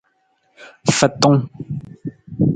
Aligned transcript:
Fintung. 0.97 1.39